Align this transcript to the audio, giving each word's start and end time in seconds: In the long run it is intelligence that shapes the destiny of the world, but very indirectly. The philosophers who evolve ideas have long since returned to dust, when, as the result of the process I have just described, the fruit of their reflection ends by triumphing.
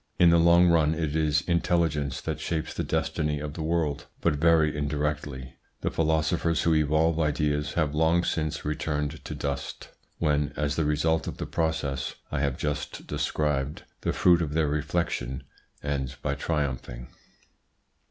In 0.17 0.31
the 0.31 0.39
long 0.39 0.67
run 0.67 0.95
it 0.95 1.15
is 1.15 1.41
intelligence 1.41 2.21
that 2.21 2.39
shapes 2.39 2.73
the 2.73 2.83
destiny 2.83 3.39
of 3.39 3.53
the 3.53 3.61
world, 3.61 4.07
but 4.19 4.33
very 4.37 4.75
indirectly. 4.75 5.57
The 5.81 5.91
philosophers 5.91 6.63
who 6.63 6.73
evolve 6.73 7.19
ideas 7.19 7.73
have 7.73 7.93
long 7.93 8.23
since 8.23 8.65
returned 8.65 9.23
to 9.23 9.35
dust, 9.35 9.89
when, 10.17 10.53
as 10.57 10.75
the 10.75 10.85
result 10.85 11.27
of 11.27 11.37
the 11.37 11.45
process 11.45 12.15
I 12.31 12.39
have 12.39 12.57
just 12.57 13.05
described, 13.05 13.83
the 14.01 14.11
fruit 14.11 14.41
of 14.41 14.55
their 14.55 14.67
reflection 14.69 15.43
ends 15.83 16.15
by 16.15 16.33
triumphing. 16.33 17.09